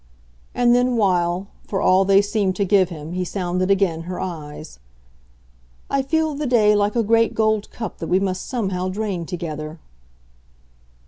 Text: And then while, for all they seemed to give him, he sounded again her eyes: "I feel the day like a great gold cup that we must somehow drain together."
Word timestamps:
And 0.55 0.73
then 0.73 0.97
while, 0.97 1.49
for 1.67 1.79
all 1.79 2.05
they 2.05 2.23
seemed 2.23 2.55
to 2.55 2.65
give 2.65 2.89
him, 2.89 3.11
he 3.11 3.23
sounded 3.23 3.69
again 3.69 4.01
her 4.09 4.19
eyes: 4.19 4.79
"I 5.91 6.01
feel 6.01 6.33
the 6.33 6.47
day 6.47 6.73
like 6.75 6.95
a 6.95 7.03
great 7.03 7.35
gold 7.35 7.69
cup 7.69 7.99
that 7.99 8.07
we 8.07 8.19
must 8.19 8.47
somehow 8.47 8.89
drain 8.89 9.27
together." 9.27 9.77